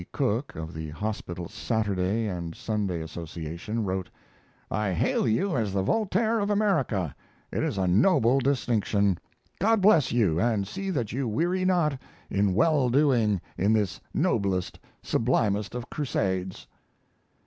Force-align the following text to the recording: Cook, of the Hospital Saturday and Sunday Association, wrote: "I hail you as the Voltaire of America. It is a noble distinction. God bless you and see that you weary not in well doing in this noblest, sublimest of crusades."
Cook, 0.13 0.55
of 0.55 0.73
the 0.73 0.89
Hospital 0.89 1.47
Saturday 1.47 2.25
and 2.25 2.55
Sunday 2.55 3.01
Association, 3.01 3.83
wrote: 3.85 4.09
"I 4.71 4.93
hail 4.93 5.27
you 5.27 5.55
as 5.55 5.73
the 5.73 5.83
Voltaire 5.83 6.39
of 6.39 6.49
America. 6.49 7.15
It 7.51 7.61
is 7.61 7.77
a 7.77 7.85
noble 7.85 8.39
distinction. 8.39 9.19
God 9.59 9.79
bless 9.79 10.11
you 10.11 10.39
and 10.39 10.67
see 10.67 10.89
that 10.89 11.11
you 11.11 11.27
weary 11.27 11.65
not 11.65 12.01
in 12.31 12.55
well 12.55 12.89
doing 12.89 13.41
in 13.59 13.73
this 13.73 14.01
noblest, 14.11 14.79
sublimest 15.03 15.75
of 15.75 15.87
crusades." 15.91 16.65